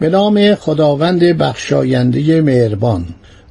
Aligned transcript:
به 0.00 0.08
نام 0.08 0.54
خداوند 0.54 1.24
بخشاینده 1.24 2.42
مهربان. 2.42 3.04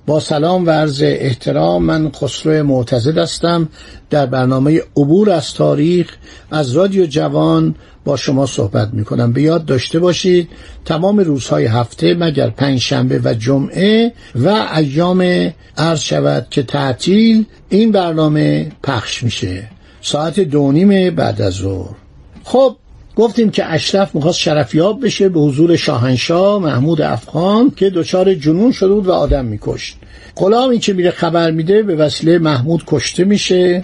با 0.05 0.20
سلام 0.20 0.66
و 0.66 0.70
عرض 0.70 1.03
احترام 1.05 1.84
من 1.84 2.12
خسرو 2.12 2.63
معتزد 2.63 3.17
هستم. 3.17 3.70
در 4.09 4.26
برنامه 4.26 4.81
عبور 4.98 5.30
از 5.30 5.54
تاریخ 5.54 6.16
از 6.52 6.71
رادیو 6.71 7.05
جوان 7.05 7.76
با 8.05 8.17
شما 8.17 8.45
صحبت 8.45 8.90
می 8.93 9.05
کنم 9.05 9.34
به 9.34 9.41
یاد 9.41 9.66
داشته 9.66 9.99
باشید 9.99 10.49
تمام 10.85 11.20
روزهای 11.20 11.66
هفته 11.66 12.13
مگر 12.13 12.49
پنج 12.49 12.79
شنبه 12.79 13.21
و 13.23 13.34
جمعه 13.34 14.13
و 14.35 14.68
ایام 14.76 15.52
عرض 15.77 15.99
شود 15.99 16.48
که 16.49 16.63
تعطیل 16.63 17.45
این 17.70 17.91
برنامه 17.91 18.71
پخش 18.84 19.23
میشه. 19.23 19.68
ساعت 20.02 20.40
دونیم 20.40 21.15
بعد 21.15 21.41
از 21.41 21.54
ظهر. 21.54 21.96
خب 22.43 22.76
گفتیم 23.20 23.49
که 23.49 23.65
اشرف 23.65 24.15
می‌خواست 24.15 24.37
شرفیاب 24.37 25.05
بشه 25.05 25.29
به 25.29 25.39
حضور 25.39 25.75
شاهنشاه 25.75 26.59
محمود 26.59 27.01
افغان 27.01 27.71
که 27.75 27.89
دچار 27.89 28.34
جنون 28.34 28.71
شده 28.71 28.93
بود 28.93 29.07
و 29.07 29.12
آدم 29.12 29.45
میکشت. 29.45 29.98
غلامی 30.35 30.79
که 30.79 30.93
میره 30.93 31.12
خبر 31.12 31.51
میده 31.51 31.84
به 31.84 31.95
وسیله 31.95 32.40
محمود 32.40 32.84
کشته 32.87 33.23
میشه 33.23 33.84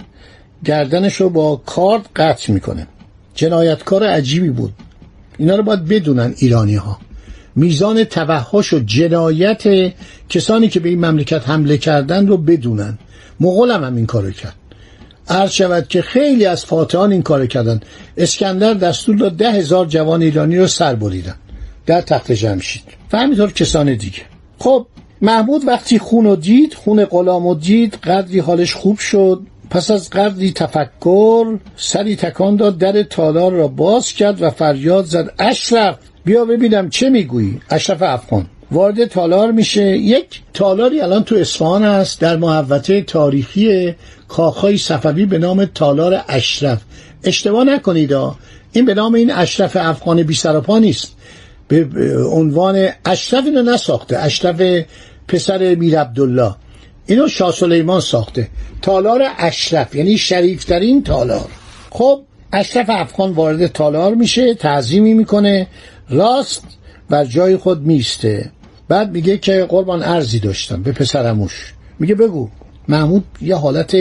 گردنش 0.64 1.14
رو 1.14 1.30
با 1.30 1.56
کارد 1.66 2.08
قطع 2.16 2.52
می‌کنه. 2.52 2.86
جنایتکار 3.34 4.06
عجیبی 4.06 4.50
بود. 4.50 4.72
اینا 5.38 5.56
رو 5.56 5.62
باید 5.62 5.84
بدونن 5.84 6.34
ایرانی 6.36 6.74
ها 6.74 6.98
میزان 7.56 8.04
توحش 8.04 8.72
و 8.72 8.78
جنایت 8.78 9.92
کسانی 10.28 10.68
که 10.68 10.80
به 10.80 10.88
این 10.88 11.04
مملکت 11.04 11.48
حمله 11.48 11.78
کردن 11.78 12.26
رو 12.26 12.36
بدونن. 12.36 12.98
مغولم 13.40 13.84
هم 13.84 13.96
این 13.96 14.06
کارو 14.06 14.30
کرد. 14.30 14.54
عرض 15.28 15.50
شود 15.50 15.88
که 15.88 16.02
خیلی 16.02 16.46
از 16.46 16.64
فاتحان 16.64 17.12
این 17.12 17.22
کار 17.22 17.46
کردن 17.46 17.80
اسکندر 18.16 18.74
دستور 18.74 19.16
داد 19.16 19.32
ده 19.32 19.52
هزار 19.52 19.86
جوان 19.86 20.22
ایرانی 20.22 20.58
رو 20.58 20.66
سر 20.66 20.94
بریدن. 20.94 21.34
در 21.86 22.00
تخت 22.00 22.32
جمشید. 22.32 22.82
و 23.12 23.18
همینطور 23.18 23.52
کسان 23.52 23.94
دیگه. 23.94 24.22
خب 24.58 24.86
محمود 25.22 25.62
وقتی 25.66 25.98
خون 25.98 26.26
و 26.26 26.36
دید 26.36 26.74
خون 26.74 27.04
غلام 27.04 27.46
و 27.46 27.54
دید 27.54 27.94
قدری 27.94 28.38
حالش 28.38 28.74
خوب 28.74 28.98
شد. 28.98 29.42
پس 29.70 29.90
از 29.90 30.10
قدری 30.10 30.52
تفکر 30.52 31.58
سری 31.76 32.16
تکان 32.16 32.56
داد 32.56 32.78
در 32.78 33.02
تالار 33.02 33.52
را 33.52 33.68
باز 33.68 34.12
کرد 34.12 34.42
و 34.42 34.50
فریاد 34.50 35.04
زد. 35.04 35.32
اشرف 35.38 35.98
بیا 36.24 36.44
ببینم 36.44 36.90
چه 36.90 37.10
می‌گویی؟ 37.10 37.60
اشرف 37.70 38.02
افغان. 38.02 38.46
وارد 38.70 39.04
تالار 39.04 39.52
میشه. 39.52 39.82
یک 39.82 40.42
تالاری 40.54 41.00
الان 41.00 41.24
تو 41.24 41.36
اصفهان 41.36 41.84
هست 41.84 42.20
در 42.20 42.36
محوطه 42.36 43.02
تاریخی 43.02 43.94
کاخهای 44.28 44.78
صفوی 44.78 45.26
به 45.26 45.38
نام 45.38 45.64
تالار 45.64 46.24
اشرف. 46.28 46.80
اشتباه 47.24 47.64
نکنید 47.64 48.12
این 48.72 48.84
به 48.84 48.94
نام 48.94 49.14
این 49.14 49.32
اشرف 49.32 49.76
افغان 49.80 50.22
بی 50.22 50.34
سراپا 50.34 50.78
نیست. 50.78 51.12
به 51.68 51.88
عنوان 52.24 52.88
اشرف 53.04 53.44
اینو 53.44 53.62
نساخته. 53.62 54.18
اشرف 54.18 54.84
پسر 55.28 55.74
میر 55.74 56.00
عبدالله. 56.00 56.54
اینو 57.06 57.28
شاه 57.28 57.52
سلیمان 57.52 58.00
ساخته. 58.00 58.48
تالار 58.82 59.22
اشرف 59.38 59.94
یعنی 59.94 60.18
شریفترین 60.18 61.02
تالار. 61.02 61.48
خب 61.90 62.20
اشرف 62.52 62.86
افغان 62.88 63.32
وارد 63.32 63.66
تالار 63.66 64.14
میشه 64.14 64.54
تعظیمی 64.54 65.14
می‌کنه 65.14 65.66
راست 66.10 66.64
بر 67.10 67.24
جای 67.24 67.56
خود 67.56 67.82
میسته. 67.82 68.50
بعد 68.88 69.12
میگه 69.12 69.38
که 69.38 69.66
قربان 69.68 70.02
ارزی 70.02 70.38
داشتم 70.38 70.82
به 70.82 70.92
پسرموش. 70.92 71.74
میگه 71.98 72.14
بگو 72.14 72.48
محمود 72.88 73.24
یه 73.42 73.56
حالت 73.56 73.96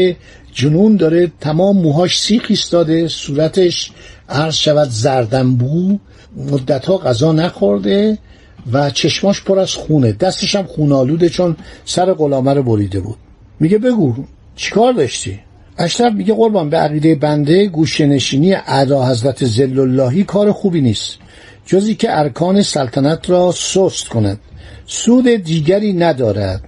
جنون 0.54 0.96
داره 0.96 1.32
تمام 1.40 1.78
موهاش 1.78 2.20
سیخ 2.20 2.46
ایستاده 2.50 3.08
صورتش 3.08 3.92
عرض 4.30 4.56
شود 4.56 4.90
زردنبو 4.90 6.00
مدتها 6.38 6.98
غذا 6.98 7.32
نخورده 7.32 8.18
و 8.72 8.90
چشماش 8.90 9.44
پر 9.44 9.60
از 9.60 9.74
خونه. 9.74 10.12
دستش 10.12 10.56
هم 10.56 10.64
خونالوده 10.64 11.30
چون 11.30 11.56
سر 11.86 12.14
غلامه 12.14 12.54
رو 12.54 12.64
بریده 12.64 13.00
بود. 13.00 13.18
میگه 13.60 13.78
بگو 13.78 14.14
چیکار 14.56 14.94
داشتی؟ 14.94 15.40
اشرف 15.78 16.14
میگه 16.14 16.34
قربان 16.34 16.70
به 16.70 16.78
عقیده 16.78 17.16
بنده 17.16 17.68
گوشنشینی 17.68 18.54
اعدا 18.54 19.06
حضرت 19.06 19.46
زل 19.46 19.80
اللهی 19.80 20.24
کار 20.24 20.52
خوبی 20.52 20.82
نیست. 20.82 21.18
جزی 21.66 21.96
که 21.96 22.20
ارکان 22.20 22.62
سلطنت 22.62 23.30
را 23.30 23.52
سست 23.52 24.08
کند. 24.08 24.40
سود 24.86 25.28
دیگری 25.28 25.94
ندارد. 25.94 26.62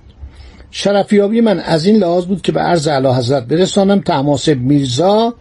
شرفیابی 0.72 1.42
من 1.42 1.60
از 1.60 1.86
این 1.86 1.96
لحاظ 1.96 2.26
بود 2.26 2.42
که 2.42 2.52
به 2.52 2.60
عرض 2.60 2.88
اعلی 2.88 3.08
حضرت 3.08 3.44
برسانم. 3.44 4.02
تماسب 4.02 4.58
میرزا 4.58 5.34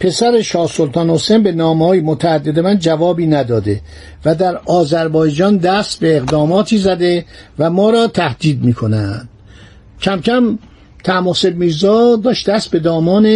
پسر 0.00 0.42
شاه 0.42 0.66
سلطان 0.66 1.10
حسین 1.10 1.42
به 1.42 1.52
نامه 1.52 1.86
های 1.86 2.00
متعدد 2.00 2.58
من 2.58 2.78
جوابی 2.78 3.26
نداده 3.26 3.80
و 4.24 4.34
در 4.34 4.56
آذربایجان 4.56 5.56
دست 5.56 6.00
به 6.00 6.16
اقداماتی 6.16 6.78
زده 6.78 7.24
و 7.58 7.70
ما 7.70 7.90
را 7.90 8.06
تهدید 8.06 8.64
می 8.64 8.74
کم 10.00 10.20
کم 10.20 10.58
تماسب 11.06 11.56
میرزا 11.56 12.16
داشت 12.16 12.50
دست 12.50 12.70
به 12.70 12.78
دامان 12.78 13.26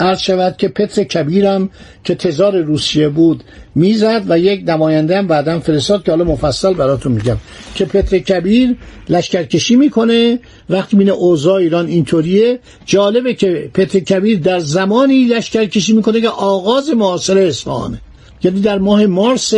عرض 0.00 0.20
شود 0.20 0.56
که 0.56 0.68
پتر 0.68 1.04
کبیرم 1.04 1.70
که 2.04 2.14
تزار 2.14 2.60
روسیه 2.60 3.08
بود 3.08 3.44
می‌زد 3.74 4.24
و 4.28 4.38
یک 4.38 4.68
نماینده 4.68 5.18
هم 5.18 5.26
بعدم 5.26 5.58
فرستاد 5.58 6.04
که 6.04 6.10
حالا 6.10 6.24
مفصل 6.24 6.74
براتون 6.74 7.12
میگم 7.12 7.36
که 7.74 7.84
پتر 7.84 8.18
کبیر 8.18 8.76
لشکرکشی 9.08 9.76
می‌کنه. 9.76 10.38
وقتی 10.70 10.96
مینه 10.96 11.12
اوضاع 11.12 11.54
ایران 11.54 11.86
اینطوریه 11.86 12.58
جالبه 12.86 13.34
که 13.34 13.70
پتر 13.74 13.98
کبیر 13.98 14.38
در 14.38 14.58
زمانی 14.58 15.24
لشکرکشی 15.24 15.92
می‌کنه 15.92 16.20
که 16.20 16.28
آغاز 16.28 16.90
معاصر 16.90 17.38
اصفهانه. 17.38 18.00
یعنی 18.42 18.60
در 18.60 18.78
ماه 18.78 19.06
مارس 19.06 19.54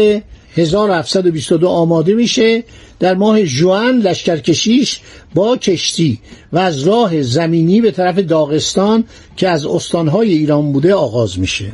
1722 0.57 1.69
آماده 1.69 2.15
میشه 2.15 2.65
در 3.01 3.15
ماه 3.15 3.43
جوان 3.43 3.99
لشکرکشیش 3.99 5.01
با 5.35 5.57
کشتی 5.57 6.19
و 6.53 6.59
از 6.59 6.83
راه 6.83 7.23
زمینی 7.23 7.81
به 7.81 7.91
طرف 7.91 8.19
داغستان 8.19 9.05
که 9.37 9.49
از 9.49 9.67
استانهای 9.67 10.33
ایران 10.33 10.73
بوده 10.73 10.95
آغاز 10.95 11.39
میشه. 11.39 11.73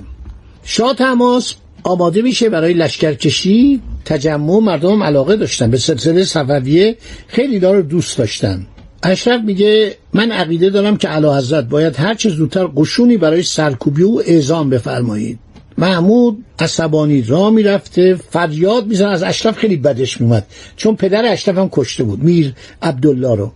شاه 0.64 0.94
تماس 0.94 1.54
آماده 1.84 2.22
میشه 2.22 2.48
برای 2.48 2.74
لشکرکشی 2.74 3.80
تجمع 4.04 4.58
مردم 4.58 5.02
علاقه 5.02 5.36
داشتن 5.36 5.70
به 5.70 5.78
سلسله 5.78 6.24
صفویه 6.24 6.96
خیلی 7.26 7.58
داره 7.58 7.82
دوست 7.82 8.18
داشتن. 8.18 8.66
اشرف 9.02 9.40
میگه 9.44 9.96
من 10.12 10.32
عقیده 10.32 10.70
دارم 10.70 10.96
که 10.96 11.08
علا 11.08 11.38
حضرت 11.38 11.64
باید 11.68 11.96
هر 11.96 12.14
چه 12.14 12.30
زودتر 12.30 12.66
قشونی 12.76 13.16
برای 13.16 13.42
سرکوبی 13.42 14.02
و 14.02 14.22
اعزام 14.26 14.70
بفرمایید. 14.70 15.38
محمود 15.78 16.44
عصبانی 16.58 17.22
را 17.22 17.50
می‌رفته 17.50 18.14
فریاد 18.14 18.86
میزن 18.86 19.08
از 19.08 19.22
اشرف 19.22 19.58
خیلی 19.58 19.76
بدش 19.76 20.20
میومد 20.20 20.46
چون 20.76 20.96
پدر 20.96 21.32
اشرف 21.32 21.58
هم 21.58 21.68
کشته 21.72 22.04
بود 22.04 22.24
میر 22.24 22.54
عبدالله 22.82 23.36
رو. 23.36 23.52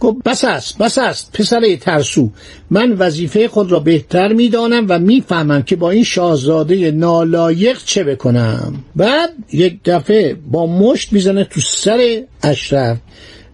گفت 0.00 0.16
بس 0.24 0.44
است 0.44 0.78
بس 0.78 0.98
است 0.98 1.32
پسر 1.32 1.76
ترسو. 1.80 2.30
من 2.70 2.92
وظیفه 2.92 3.48
خود 3.48 3.72
را 3.72 3.80
بهتر 3.80 4.32
می‌دانم 4.32 4.86
و 4.88 4.98
می‌فهمم 4.98 5.62
که 5.62 5.76
با 5.76 5.90
این 5.90 6.04
شاهزاده 6.04 6.90
نالایق 6.90 7.78
چه 7.84 8.04
بکنم. 8.04 8.74
بعد 8.96 9.30
یک 9.52 9.80
دفعه 9.84 10.36
با 10.50 10.66
مشت 10.66 11.12
می‌زنه 11.12 11.44
تو 11.44 11.60
سر 11.60 12.22
اشرف. 12.42 12.98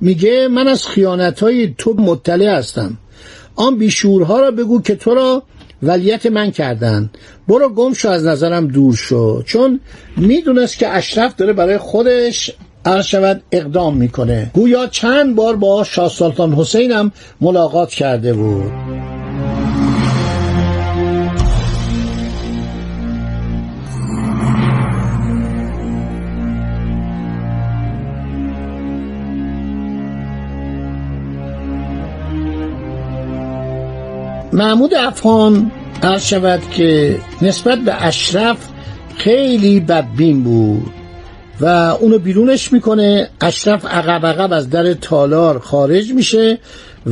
میگه 0.00 0.48
من 0.48 0.68
از 0.68 0.86
خیانت 0.86 1.40
های 1.40 1.74
تو 1.78 1.94
مطلع 1.98 2.58
هستم. 2.58 2.98
آن 3.56 3.78
بیشورها 3.78 4.40
را 4.40 4.50
بگو 4.50 4.82
که 4.82 4.94
تو 4.94 5.14
را 5.14 5.42
ولیت 5.82 6.26
من 6.26 6.50
کردن. 6.50 7.10
برو 7.48 7.68
گم 7.68 7.92
شو 7.92 8.08
از 8.08 8.26
نظرم 8.26 8.68
دور 8.68 8.94
شو. 8.94 9.42
چون 9.42 9.80
می‌دونست 10.16 10.78
که 10.78 10.88
اشرف 10.88 11.36
داره 11.36 11.52
برای 11.52 11.78
خودش 11.78 12.52
عرض 12.84 13.04
شود 13.04 13.42
اقدام 13.52 13.96
می‌کنه. 13.96 14.50
گویا 14.54 14.86
چند 14.86 15.36
بار 15.36 15.56
با 15.56 15.84
شاه 15.84 16.08
سلطان 16.08 16.52
حسین 16.52 16.92
هم 16.92 17.12
ملاقات 17.40 17.90
کرده 17.90 18.34
بود. 18.34 18.72
محمود 34.52 34.94
افغان 34.94 35.72
عرض 36.02 36.26
شود 36.26 36.60
که 36.70 37.18
نسبت 37.42 37.78
به 37.78 38.04
اشرف 38.04 38.56
خیلی 39.16 39.80
بدبین 39.80 40.42
بود 40.42 40.92
و 41.60 41.66
اونو 42.00 42.18
بیرونش 42.18 42.72
می‌کنه. 42.72 43.28
اشرف 43.40 43.86
عقب 43.86 44.26
عقب 44.26 44.52
از 44.52 44.70
در 44.70 44.94
تالار 44.94 45.58
خارج 45.58 46.12
میشه 46.12 46.58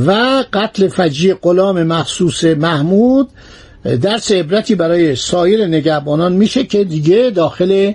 و 0.05 0.43
قتل 0.53 0.87
فجی 0.87 1.33
غلام 1.33 1.83
مخصوص 1.83 2.43
محمود 2.43 3.29
درس 4.01 4.31
عبرتی 4.31 4.75
برای 4.75 5.15
سایر 5.15 5.65
نگهبانان 5.65 6.33
میشه 6.33 6.63
که 6.63 6.83
دیگه 6.83 7.31
داخل 7.35 7.93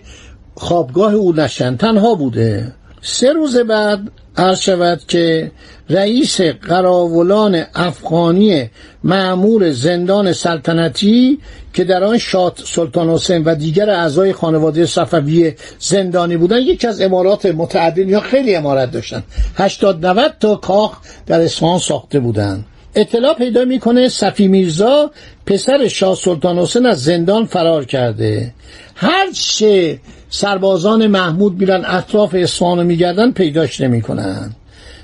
خوابگاه 0.55 1.14
او 1.14 1.32
نشن. 1.32 1.76
تنها 1.76 2.14
بوده. 2.14 2.73
سه 3.02 3.32
روز 3.32 3.56
بعد 3.56 4.11
عرض 4.36 4.60
شود 4.60 5.00
که 5.08 5.50
رئیس 5.90 6.40
قراولان 6.40 7.64
افغانی 7.75 8.70
معمور 9.04 9.72
زندان 9.72 10.32
سلطنتی 10.32 11.38
که 11.72 11.84
در 11.84 12.04
آن 12.04 12.19
شاد 12.19 12.60
سلطان 12.64 13.10
حسین 13.10 13.44
و 13.44 13.54
دیگر 13.54 13.90
اعضای 13.90 14.32
خانواده 14.32 14.86
صفوی 14.86 15.52
زندانی 15.78 16.36
بودن 16.36 16.58
یکی 16.58 16.86
از 16.86 17.00
امارات 17.00 17.46
متعدد 17.46 18.08
یا 18.08 18.20
خیلی 18.20 18.54
امارت 18.54 18.90
داشتن. 18.90 19.22
80 19.56 20.06
90 20.06 20.34
تا 20.40 20.56
کاخ 20.56 20.96
در 21.26 21.40
اصفهان 21.40 21.78
ساخته 21.78 22.20
بودند. 22.20 22.64
اطلاع 22.94 23.34
پیدا 23.34 23.64
می‌کنه 23.64 24.08
صفی 24.08 24.48
میرزا 24.48 25.10
پسر 25.46 25.88
شاه 25.88 26.16
سلطان 26.16 26.58
حسین 26.58 26.86
از 26.86 27.02
زندان 27.02 27.46
فرار 27.46 27.84
کرده. 27.84 28.54
هر 28.94 29.31
چه 29.32 29.98
سربازان 30.36 31.06
محمود 31.06 31.58
میرن 31.60 31.84
اطراف 31.84 32.34
اصفهان 32.38 32.86
میگردن 32.86 33.32
پیداش 33.32 33.81
نمی‌کنن. 33.81 34.54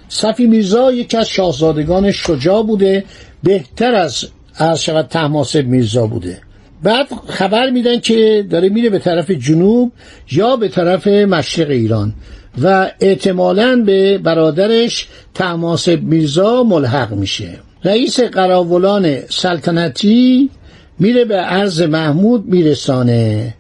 صفی 0.09 0.47
میرزا 0.47 0.93
یکی 0.93 1.17
از 1.17 1.29
شاهزادگان 1.29 2.11
شجاع 2.11 2.62
بوده 2.62 3.05
بهتر 3.43 3.94
از 3.94 4.25
عرض 4.59 4.79
شود 4.79 5.06
تحماسب 5.06 5.67
میرزا 5.67 6.06
بوده. 6.06 6.38
بعد 6.82 7.06
خبر 7.29 7.71
میدن 7.71 8.00
که 8.00 8.47
داره 8.50 8.69
میره 8.69 8.91
به 8.91 8.99
طرف 8.99 9.31
جنوب 9.31 9.93
یا 10.31 10.56
به 10.56 10.69
طرف 10.69 11.06
مشرق 11.06 11.71
ایران 11.71 12.15
و 12.62 12.91
احتمالا 13.00 13.82
به 13.87 14.19
برادرش 14.19 15.09
تحماسب 15.35 16.03
میرزا 16.03 16.62
ملحق 16.62 17.12
میشه. 17.12 17.49
رئیس 17.85 18.21
قراولان 18.21 19.17
سلطنتی 19.29 20.50
میره 20.99 21.25
به 21.25 21.37
عرض 21.37 21.82
محمود 21.82 22.47
میرسانه. 22.47 23.55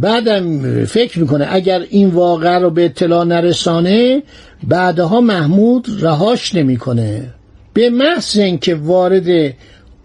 بعدم 0.00 0.84
فکر 0.84 1.18
می‌کنه 1.18 1.46
اگر 1.50 1.84
این 1.90 2.08
واقع 2.08 2.58
رو 2.58 2.70
به 2.70 2.84
اطلاع 2.84 3.24
نرسانه 3.24 4.22
بعدها 4.68 5.20
محمود 5.20 5.86
رهاش 6.00 6.54
نمی‌کنه. 6.54 7.34
به 7.72 7.90
محض 7.90 8.38
اینکه 8.38 8.74
وارد 8.74 9.54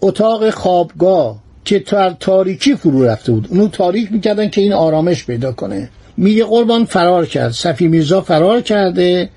اتاق 0.01 0.49
خوابگاه 0.49 1.43
که 1.65 1.79
تا 1.79 2.09
تاریکی 2.19 2.75
فرو 2.75 3.03
رفته 3.03 3.31
بود 3.31 3.47
اونو 3.49 3.67
تاریک 3.67 4.11
می‌کردن 4.11 4.49
که 4.49 4.61
این 4.61 4.73
آرامش 4.73 5.25
پیدا 5.25 5.51
کنه. 5.51 5.89
میگه 6.17 6.43
قربان 6.43 6.85
فرار 6.85 7.25
کرد 7.25 7.51
صفی 7.51 7.87
میرزا 7.87 8.21
فرار 8.21 8.61
کرده 8.61 9.29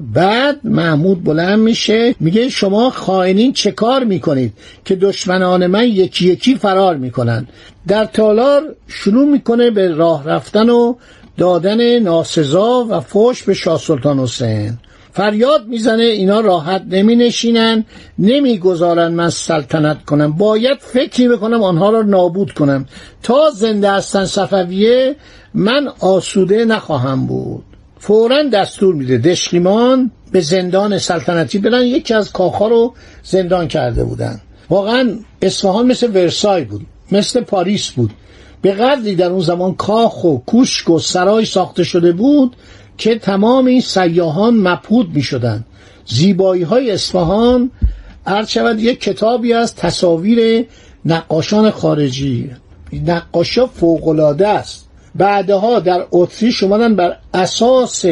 بعد 0.00 0.60
محمود 0.64 1.24
بلند 1.24 1.58
میشه 1.58 2.14
میگه 2.20 2.48
شما 2.48 2.90
خائنین 2.90 3.52
چه 3.52 3.70
کار 3.70 4.04
می‌کنید 4.04 4.52
که 4.84 4.96
دشمنان 4.96 5.66
من 5.66 5.88
یکی 5.88 6.28
یکی 6.28 6.54
فرار 6.54 6.96
می‌کنن؟ 6.96 7.48
در 7.88 8.04
تالار 8.04 8.62
شروع 8.88 9.28
می‌کنه 9.28 9.70
به 9.70 9.94
راه 9.94 10.24
رفتن 10.24 10.68
و 10.68 10.94
دادن 11.36 11.98
ناسزا 11.98 12.86
و 12.90 13.00
فوش 13.00 13.42
به 13.42 13.54
شاه 13.54 13.78
سلطان 13.78 14.18
حسین. 14.18 14.78
فریاد 15.12 15.66
می‌زنه 15.66 16.02
اینا 16.02 16.40
راحت 16.40 16.82
نمی 16.90 17.16
نشینن 17.16 17.84
نمی‌گذارن 18.18 19.08
من 19.08 19.30
سلطنت 19.30 20.04
کنم. 20.04 20.32
باید 20.32 20.78
فکری 20.80 21.28
بکنم 21.28 21.62
آنها 21.62 21.90
را 21.90 22.02
نابود 22.02 22.52
کنم. 22.52 22.86
تا 23.22 23.50
زنده 23.50 23.90
هستن 23.90 24.24
صفویه 24.24 25.16
من 25.54 25.88
آسوده 26.00 26.64
نخواهم 26.64 27.26
بود. 27.26 27.64
فورا 27.98 28.42
دستور 28.42 28.94
میده 28.94 29.18
دشقیمان 29.18 30.10
به 30.32 30.40
زندان 30.40 30.98
سلطنتی 30.98 31.58
برن. 31.58 31.82
یکی 31.82 32.14
از 32.14 32.32
کاخها 32.32 32.68
رو 32.68 32.94
زندان 33.22 33.68
کرده 33.68 34.04
بودن. 34.04 34.40
واقعا 34.70 35.18
اصفهان 35.42 35.86
مثل 35.86 36.10
ورسای 36.10 36.64
بود 36.64 36.86
مثل 37.12 37.40
پاریس 37.40 37.90
بود. 37.90 38.10
به 38.62 38.72
قدری 38.72 39.14
در 39.14 39.30
اون 39.30 39.40
زمان 39.40 39.74
کاخ 39.74 40.24
و 40.24 40.38
کوشک 40.38 40.90
و 40.90 40.98
سرای 40.98 41.44
ساخته 41.44 41.84
شده 41.84 42.12
بود 42.12 42.56
که 42.98 43.18
تمام 43.18 43.66
این 43.66 43.80
سیاهان 43.80 44.56
مبهود 44.56 45.14
می 45.14 45.22
شدن 45.22 45.64
زیبایی 46.06 46.62
های 46.62 46.90
اصفهان 46.90 47.70
شود 48.48 48.80
یک 48.80 49.00
کتابی 49.00 49.52
از 49.52 49.74
تصاویر 49.74 50.66
نقاشان 51.04 51.70
خارجی. 51.70 52.50
نقاشا 52.92 53.66
فوقلاده 53.66 54.48
است. 54.48 54.85
بعدها 55.18 55.80
در 55.80 56.06
اتریش 56.10 56.62
اومدن 56.62 56.96
بر 56.96 57.16
اساس 57.34 58.04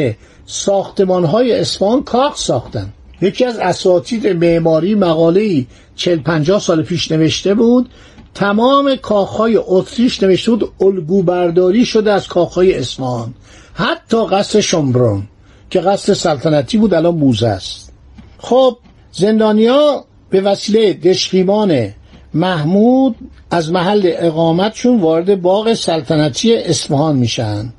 ساختمان 0.45 1.25
های 1.25 1.59
اصفهان 1.59 2.03
کاخ 2.03 2.37
ساختن. 2.37 2.93
یکی 3.21 3.45
از 3.45 3.57
اساتید 3.57 4.27
معماری 4.27 4.95
مقاله 4.95 5.65
40 5.95 6.19
50 6.19 6.59
سال 6.59 6.83
پیش 6.83 7.11
نوشته 7.11 7.53
بود 7.53 7.89
تمام 8.33 8.95
کاخهای 8.95 9.59
اتریش 9.65 10.23
نوشته 10.23 10.51
بود 10.51 10.71
الگو 10.81 11.23
برداری 11.23 11.85
شده 11.85 12.11
از 12.11 12.27
کاخهای 12.27 12.73
اصفهان. 12.73 13.33
حتی 13.73 14.25
قصر 14.25 14.61
شمبرون 14.61 15.23
که 15.69 15.79
قصر 15.79 16.13
سلطنتی 16.13 16.77
بود 16.77 16.93
الان 16.93 17.15
موزه 17.15 17.47
است. 17.47 17.93
خب 18.37 18.77
زندانیا 19.11 20.05
به 20.29 20.41
وسیله 20.41 20.93
دشخیمان 20.93 21.89
محمود 22.33 23.15
از 23.55 23.71
محل 23.71 24.11
اقامتشون 24.17 24.99
وارد 24.99 25.41
باغ 25.41 25.73
سلطنتی 25.73 26.55
اصفهان 26.55 27.15
میشن. 27.15 27.73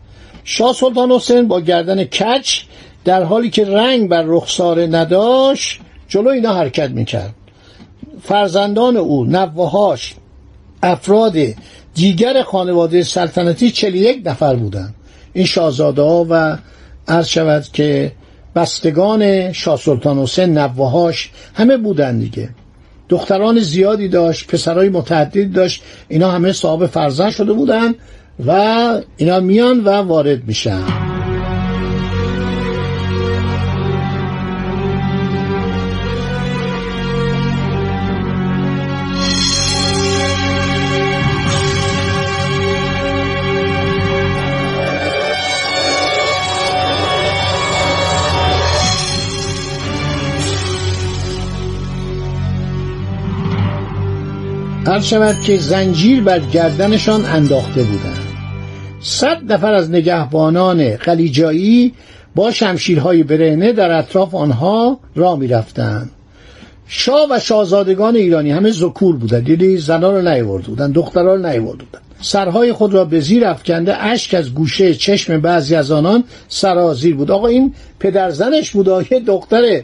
شاه 0.45 0.73
سلطان 0.73 1.11
حسین 1.11 1.49
با 1.49 1.61
گردن 1.61 2.05
کچ 2.05 2.61
در 3.05 3.23
حالی 3.23 3.51
که 3.51 3.65
رنگ 3.65 4.09
بر 4.09 4.23
رخساره 4.27 4.87
نداشت 4.87 5.81
جلو 6.09 6.29
اینا 6.29 6.55
حرکت 6.55 6.91
می‌کرد. 6.91 7.35
فرزندان 8.23 8.97
او 8.97 9.25
نوهاش 9.25 10.15
افراد 10.83 11.37
دیگر 11.95 12.43
خانواده 12.43 13.03
سلطنتی 13.03 13.71
41 13.71 14.23
نفر 14.25 14.55
بودند 14.55 14.95
این 15.33 15.47
شاهزاده 15.47 16.03
ها 16.03 16.27
و 16.31 16.59
عرض 17.09 17.29
شود 17.29 17.65
که 17.73 18.13
بستگان 18.55 19.53
شاه 19.53 19.77
سلطان 19.79 20.19
حسین 20.19 20.59
نوهاش 20.59 21.31
همه 21.55 21.77
بودن 21.77 22.19
دیگه. 22.19 22.49
دختران 23.09 23.59
زیادی 23.59 24.09
داشت 24.09 24.47
پسرای 24.47 24.89
متعدد 24.89 25.53
داشت. 25.53 25.83
اینا 26.09 26.31
همه 26.31 26.53
صاحب 26.53 26.87
فرزند 26.87 27.31
شده 27.31 27.53
بودن 27.53 27.95
و 28.47 28.53
اینا 29.17 29.41
میان 29.41 29.81
و 29.81 29.89
وارد 29.89 30.45
میشن. 30.47 31.06
هر 54.97 55.03
شود 55.03 55.41
که 55.41 55.57
زنجیر 55.57 56.23
بر 56.23 56.39
گردنشان 56.39 57.25
انداخته 57.25 57.83
بودند. 57.83 58.21
صد 59.01 59.53
نفر 59.53 59.75
از 59.75 59.91
نگهبانان 59.91 60.97
قلیجایی 60.97 61.93
با 62.35 62.51
شمشیرهای 62.51 63.23
برهنه 63.23 63.73
در 63.73 63.99
اطراف 63.99 64.35
آنها 64.35 65.01
را 65.15 65.37
می‌رفتند. 65.37 66.11
شاه 66.87 67.27
و 67.31 67.39
شاهزادگان 67.39 68.17
ایرانی 68.17 68.51
همه 68.51 68.71
زکور 68.71 69.17
بودند. 69.17 69.45
دیدی 69.45 69.79
زنان 69.79 70.15
را 70.15 70.35
نیورده 70.35 70.67
بودند 70.67 70.95
دخترها 70.95 71.35
را 71.35 71.37
نیورده 71.37 71.85
بودند 71.85 72.03
سرهای 72.21 72.73
خود 72.73 72.95
را 72.95 73.05
به 73.05 73.21
زیر 73.21 73.47
افکنده 73.47 74.05
اشک 74.05 74.35
از 74.35 74.55
گوشه 74.55 74.95
چشم 74.95 75.41
بعضی 75.41 75.75
از 75.75 75.91
آنان 75.91 76.25
سرازیر 76.49 77.17
بود. 77.17 77.31
آقا 77.31 77.47
این 77.47 77.75
پدرزنش 78.01 78.71
بود. 78.71 79.07
یه 79.11 79.21
دختر 79.21 79.83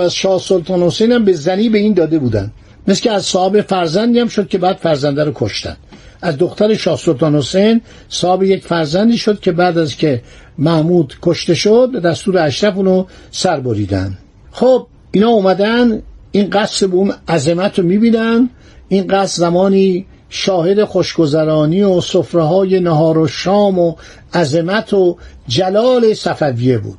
از 0.00 0.14
شاه 0.14 0.40
سلطان 0.40 0.82
حسین 0.82 1.12
هم 1.12 1.24
به 1.24 1.32
زنی 1.32 1.68
به 1.68 1.78
این 1.78 1.92
داده 1.92 2.18
بودند. 2.18 2.52
مثل 2.88 3.02
که 3.02 3.12
از 3.12 3.24
صاحب 3.24 3.60
فرزندی 3.60 4.18
هم 4.18 4.28
شد 4.28 4.48
که 4.48 4.58
بعد 4.58 4.76
فرزنده 4.76 5.24
رو 5.24 5.32
کشتن. 5.34 5.76
از 6.22 6.38
دختر 6.38 6.74
شاه 6.74 6.98
سلطان 6.98 7.36
حسین 7.36 7.80
صاحب 8.08 8.42
یک 8.42 8.64
فرزندی 8.64 9.18
شد 9.18 9.40
که 9.40 9.52
بعد 9.52 9.78
از 9.78 9.96
که 9.96 10.22
محمود 10.58 11.16
کشته 11.22 11.54
شد 11.54 11.90
دستور 12.04 12.38
اشرف 12.38 12.76
اونو 12.76 13.04
سر 13.30 13.60
بریدن. 13.60 14.18
خب 14.52 14.86
اینا 15.10 15.28
اومدن 15.28 16.02
این 16.32 16.50
قصد 16.50 16.86
به 16.86 16.96
اون 16.96 17.12
عظمت 17.28 17.78
رو 17.78 17.84
می‌بینن. 17.84 18.50
این 18.88 19.06
قصد 19.06 19.38
زمانی 19.38 20.06
شاهد 20.28 20.84
خوشگذرانی 20.84 21.82
و 21.82 22.00
صفره 22.00 22.42
های 22.42 22.80
نهار 22.80 23.18
و 23.18 23.28
شام 23.28 23.78
و 23.78 23.94
عظمت 24.34 24.92
و 24.92 25.16
جلال 25.48 26.14
صفویه 26.14 26.78
بود. 26.78 26.98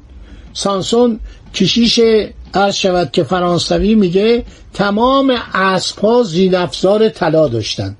سانسون 0.54 1.20
کشیش 1.56 2.00
عرض 2.54 2.76
شود 2.76 3.12
که 3.12 3.24
فرانسوی 3.24 3.96
میگه 3.96 4.44
تمام 4.74 5.34
اسبها 5.54 6.24
زینفزار 6.24 7.10
طلا 7.10 7.48
داشتن. 7.48 7.96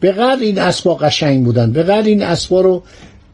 به 0.00 0.12
قدر 0.12 0.40
این 0.40 0.58
اسبا 0.58 0.94
قشنگ 0.94 1.44
بودن. 1.44 1.72
به 1.72 1.82
قدر 1.82 2.06
این 2.06 2.22
اسبا 2.22 2.60
رو 2.60 2.82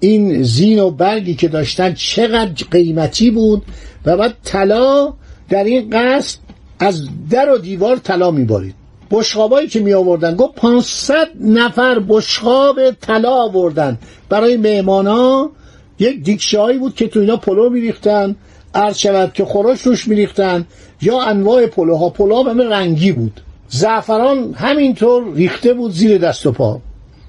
این 0.01 0.43
زین 0.43 0.79
و 0.79 0.91
برگی 0.91 1.35
که 1.35 1.49
داشتن 1.49 1.95
چقدر 1.95 2.67
قیمتی 2.71 3.31
بود 3.31 3.63
و 4.07 4.17
بعد 4.17 4.35
طلا 4.45 5.13
در 5.49 5.65
این 5.65 5.91
قصد 5.93 6.39
از 6.79 7.09
در 7.31 7.53
و 7.53 7.59
دیوار 7.59 7.97
طلا 7.97 8.31
میبارید. 8.31 8.75
بشقابایی 9.11 9.69
که 9.69 9.81
می 9.81 9.93
آوردن 9.93 10.37
گفت 10.37 10.55
500 10.55 11.29
نفر 11.41 11.99
بشقاب 12.09 12.91
طلا 12.91 13.31
آوردن. 13.31 13.99
برای 14.29 14.57
مهمانا 14.57 15.51
یک 15.99 16.23
دیکشایی 16.23 16.79
بود 16.79 16.95
که 16.95 17.09
تو 17.09 17.21
اینا 17.21 17.37
پلو 17.37 17.71
میریختن. 17.71 18.37
عرض 18.77 18.99
شود 18.99 19.33
که 19.33 19.45
خورش 19.45 19.83
روش 19.83 20.09
میریختن 20.09 20.67
یا 21.03 21.23
انواع 21.23 21.67
پلوها. 21.67 22.09
پلوها 22.09 22.51
همه 22.51 22.65
رنگی 22.65 23.13
بود. 23.13 23.41
زعفران 23.69 24.55
همینطور 24.55 25.35
ریخته 25.35 25.75
بود 25.75 25.93
زیر 25.93 26.19
دست 26.19 26.47
و 26.47 26.53
پا. 26.53 26.81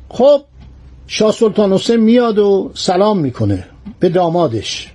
خب 0.10 0.42
شاه 1.08 1.32
سلطان 1.32 1.74
حسین 1.74 1.96
میاد 1.96 2.40
و 2.40 2.72
سلام 2.74 3.20
می‌کنه 3.20 3.68
به 4.00 4.10
دامادش. 4.10 4.92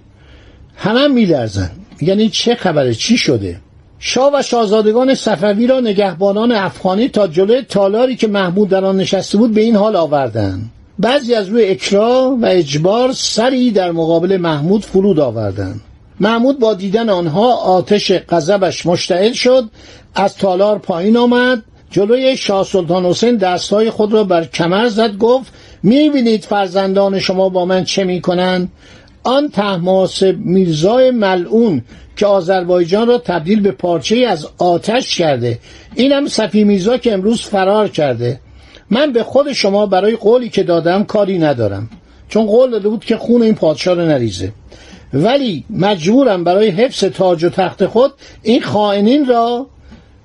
همه 0.76 1.00
هم 1.00 1.14
میلرزن. 1.14 1.70
یعنی 2.00 2.28
چه 2.28 2.54
خبره؟ 2.54 2.94
چی 2.94 3.18
شده؟ 3.18 3.60
شاه 3.98 4.30
و 4.34 4.42
شاهزادگان 4.42 5.14
صفوی 5.14 5.66
را 5.66 5.80
نگهبانان 5.80 6.52
افغانی 6.52 7.08
تا 7.08 7.26
جلوی 7.26 7.62
تالاری 7.62 8.16
که 8.16 8.28
محمود 8.28 8.68
در 8.68 8.84
آن 8.84 8.96
نشسته 8.96 9.38
بود 9.38 9.54
به 9.54 9.60
این 9.60 9.76
حال 9.76 9.96
آوردند 9.96 10.70
بعضی 10.98 11.34
از 11.34 11.48
روی 11.48 11.70
اکرا 11.70 12.38
و 12.42 12.46
اجبار 12.46 13.12
سری 13.12 13.70
در 13.70 13.92
مقابل 13.92 14.36
محمود 14.36 14.84
فرود 14.84 15.20
آوردند 15.20 15.80
محمود 16.20 16.58
با 16.58 16.74
دیدن 16.74 17.08
آنها 17.08 17.54
آتش 17.54 18.12
غضبش 18.28 18.86
مشتعل 18.86 19.32
شد 19.32 19.64
از 20.14 20.36
تالار 20.36 20.78
پایین 20.78 21.16
آمد 21.16 21.62
جلوی 21.90 22.36
شاه 22.36 22.64
سلطان 22.64 23.06
حسین 23.06 23.36
دستهای 23.36 23.90
خود 23.90 24.12
را 24.12 24.24
بر 24.24 24.44
کمر 24.44 24.88
زد 24.88 25.16
گفت 25.16 25.52
می‌بینید 25.82 26.44
فرزندان 26.44 27.18
شما 27.18 27.48
با 27.48 27.64
من 27.64 27.84
چه 27.84 28.04
می‌کنند؟ 28.04 28.72
آن 29.24 29.48
تحماس 29.48 30.22
میرزای 30.22 31.10
ملعون 31.10 31.82
که 32.16 32.26
آذربایجان 32.26 33.08
را 33.08 33.18
تبدیل 33.18 33.60
به 33.60 33.70
پارچه 33.70 34.16
از 34.16 34.48
آتش 34.58 35.16
کرده 35.16 35.58
اینم 35.94 36.26
صفی 36.26 36.64
میرزا 36.64 36.96
که 36.96 37.12
امروز 37.12 37.42
فرار 37.42 37.88
کرده. 37.88 38.40
من 38.90 39.12
به 39.12 39.22
خود 39.22 39.52
شما 39.52 39.86
برای 39.86 40.16
قولی 40.16 40.48
که 40.48 40.62
دادم 40.62 41.04
کاری 41.04 41.38
ندارم 41.38 41.90
چون 42.28 42.46
قول 42.46 42.70
داده 42.70 42.88
بود 42.88 43.04
که 43.04 43.16
خون 43.16 43.42
این 43.42 43.54
پادشاه 43.54 43.94
رو 43.94 44.02
نریزه. 44.02 44.52
ولی 45.14 45.64
مجبورم 45.70 46.44
برای 46.44 46.70
حفظ 46.70 47.04
تاج 47.04 47.44
و 47.44 47.48
تخت 47.48 47.86
خود 47.86 48.12
این 48.42 48.62
خائنین 48.62 49.26
را 49.26 49.66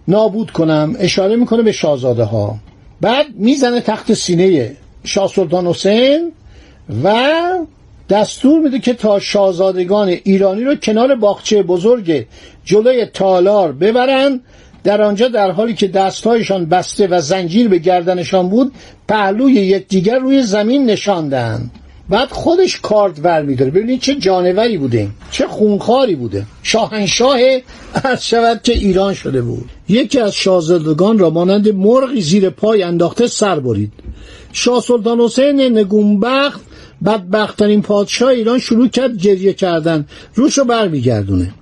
نابود 0.07 0.51
کنم. 0.51 0.95
اشاره 0.99 1.35
می‌کنه 1.35 1.61
به 1.63 1.71
شاهزاده 1.71 2.23
ها 2.23 2.57
بعد 3.01 3.25
می‌زنه 3.35 3.81
تخت 3.81 4.13
سینه 4.13 4.75
شاه 5.03 5.27
سلطان 5.27 5.67
حسین 5.67 6.31
و 7.03 7.23
دستور 8.09 8.59
میده 8.59 8.79
که 8.79 8.93
تا 8.93 9.19
شاهزادگان 9.19 10.07
ایرانی 10.07 10.63
رو 10.63 10.75
کنار 10.75 11.15
باغچه 11.15 11.63
بزرگ 11.63 12.25
جلوی 12.65 13.05
تالار 13.05 13.71
ببرن. 13.71 14.41
در 14.83 15.01
آنجا 15.01 15.27
در 15.27 15.51
حالی 15.51 15.73
که 15.73 15.87
دستهایشان 15.87 16.65
بسته 16.65 17.07
و 17.07 17.21
زنجیر 17.21 17.67
به 17.67 17.77
گردنشان 17.77 18.49
بود 18.49 18.71
پهلوی 19.07 19.53
یکدیگر 19.53 20.19
روی 20.19 20.43
زمین 20.43 20.85
نشاندند. 20.85 21.71
بعد 22.09 22.29
خودش 22.31 22.79
کارت 22.79 23.19
ور 23.23 23.41
میداره. 23.41 23.71
ببینید 23.71 24.01
چه 24.01 24.15
جانوری 24.15 24.77
بوده. 24.77 25.09
چه 25.31 25.47
خونخاری 25.47 26.15
بوده. 26.15 26.45
شاهنشاه 26.63 27.39
از 28.03 28.27
شود 28.27 28.61
که 28.63 28.73
ایران 28.73 29.13
شده 29.13 29.41
بود. 29.41 29.69
یکی 29.89 30.19
از 30.19 30.33
شاهزادگان 30.33 31.19
را 31.19 31.29
مانند 31.29 31.69
مرغی 31.69 32.21
زیر 32.21 32.49
پای 32.49 32.83
انداخته 32.83 33.27
سر 33.27 33.59
برید. 33.59 33.91
شاه 34.53 34.81
سلطان 34.81 35.19
حسین 35.19 35.77
نگونبخت 35.77 36.61
بدبختترین 37.05 37.81
پادشاه 37.81 38.29
ایران 38.29 38.59
شروع 38.59 38.87
کرد 38.87 39.17
گریه 39.17 39.53
کردن. 39.53 40.05
روشو 40.33 40.63
برمیگردونه. 40.63 41.53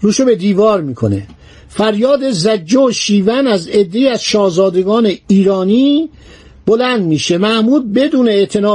روشو 0.00 0.24
به 0.24 0.34
دیوار 0.34 0.80
می‌کنه. 0.80 1.26
فریاد 1.68 2.30
زجه 2.30 2.80
و 2.80 2.90
شیون 2.90 3.46
از 3.46 3.68
عدهای 3.68 4.08
از 4.08 4.22
شاهزادگان 4.22 5.10
ایرانی 5.28 6.08
بلند 6.66 7.02
میشه. 7.02 7.38
محمود 7.38 7.92
بدون 7.92 8.26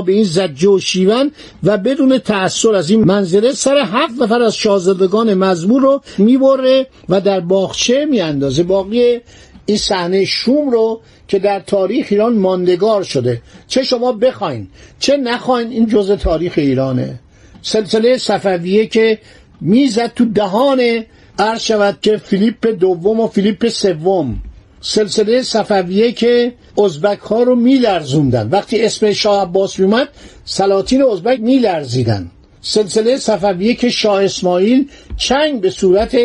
به 0.05 0.11
این 0.13 0.23
زجه 0.23 0.69
و 0.69 0.79
شیون 0.79 1.31
و 1.63 1.77
بدون 1.77 2.17
تأثیر 2.17 2.71
از 2.71 2.89
این 2.89 3.03
منزله 3.03 3.51
سر 3.51 3.77
هفت 3.77 4.21
نفر 4.21 4.41
از 4.41 4.55
شاهزادگان 4.55 5.33
مزمور 5.33 5.81
رو 5.81 6.01
می‌بره 6.17 6.87
و 7.09 7.21
در 7.21 7.39
باغچه 7.39 8.05
میاندازه. 8.05 8.63
باقی 8.63 9.19
این 9.65 9.77
صحنه 9.77 10.25
شوم 10.25 10.69
رو 10.69 11.01
که 11.27 11.39
در 11.39 11.59
تاریخ 11.59 12.07
ایران 12.09 12.35
ماندگار 12.35 13.03
شده. 13.03 13.41
چه 13.67 13.83
شما 13.83 14.11
بخواین 14.11 14.67
چه 14.99 15.17
نخواین 15.17 15.67
این 15.67 15.87
جزء 15.87 16.15
تاریخ 16.15 16.53
ایرانه. 16.57 17.19
سلسله 17.61 18.17
صفویه 18.17 18.87
که 18.87 19.19
می‌زد 19.61 20.11
تو 20.15 20.25
دهان 20.25 21.03
عرض 21.39 21.61
شود 21.61 21.97
که 22.01 22.17
فیلیپ 22.17 22.67
دوم 22.67 23.19
و 23.19 23.27
فیلیپ 23.27 23.67
سوم. 23.67 24.41
سلسله 24.81 25.41
صفویه 25.41 26.11
که 26.11 26.53
ازبک 26.77 27.19
ها 27.19 27.43
رو 27.43 27.55
میلرزوندن. 27.55 28.49
وقتی 28.49 28.81
اسم 28.81 29.11
شاه 29.11 29.41
عباس 29.41 29.79
میومد 29.79 30.07
سلاطین 30.45 31.03
ازبک 31.03 31.39
میلرزیدن. 31.39 32.31
سلسله 32.61 33.17
صفویه 33.17 33.75
که 33.75 33.89
شاه 33.89 34.23
اسماعیل 34.23 34.89
چنگ 35.17 35.61
به 35.61 35.69
صورت 35.69 36.17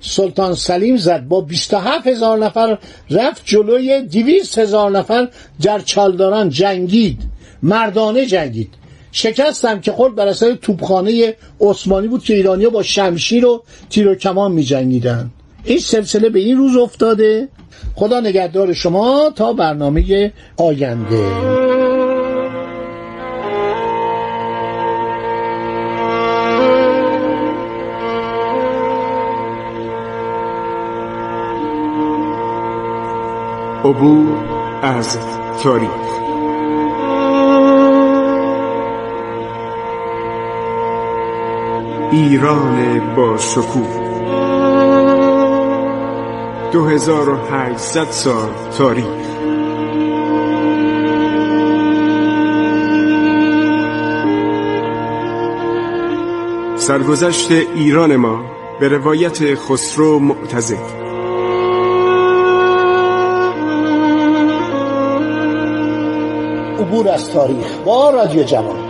سلطان 0.00 0.54
سلیم 0.54 0.96
زد. 0.96 1.24
با 1.28 1.40
27 1.40 2.06
هزار 2.06 2.38
نفر 2.38 2.78
رفت 3.10 3.42
جلوی 3.44 4.02
200 4.02 4.58
هزار 4.58 4.90
نفر 4.90 5.28
در 5.62 5.78
چالداران 5.78 6.48
جنگید. 6.48 7.18
مردانه 7.62 8.26
جنگید. 8.26 8.70
شکستم 9.12 9.80
که 9.80 9.92
خود 9.92 10.14
بر 10.14 10.26
اثر 10.26 10.54
توپخانه 10.54 11.36
عثمانی 11.60 12.08
بود 12.08 12.24
که 12.24 12.34
ایرانیا 12.34 12.70
با 12.70 12.82
شمشیر 12.82 13.46
و 13.46 13.62
تیر 13.90 14.08
و 14.08 14.14
کمان 14.14 14.52
می 14.52 14.62
جنگیدن. 14.62 15.30
این 15.64 15.78
سلسله 15.78 16.28
به 16.28 16.38
این 16.38 16.56
روز 16.56 16.76
افتاده. 16.76 17.48
خدا 17.94 18.20
نگهدار 18.20 18.72
شما 18.72 19.32
تا 19.36 19.52
برنامه 19.52 20.32
آینده. 20.56 21.24
عبور 33.84 34.26
از 34.82 35.18
تاریخ. 35.62 35.90
ایران 42.12 43.14
با 43.16 43.38
شکوه. 43.38 44.03
2800 46.74 48.10
سال 48.10 48.50
تاریخ. 48.78 49.04
سرگذشت 56.76 57.50
ایران 57.50 58.16
ما 58.16 58.44
به 58.80 58.88
روایت 58.88 59.54
خسرو 59.54 60.18
معتزد. 60.18 60.76
عبور 66.78 67.08
از 67.08 67.30
تاریخ 67.30 67.78
با 67.84 68.10
رادیو 68.10 68.42
جوان. 68.42 68.83